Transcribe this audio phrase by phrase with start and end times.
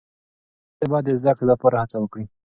[0.75, 2.25] ښځې باید د زدهکړې لپاره هڅه وکړي.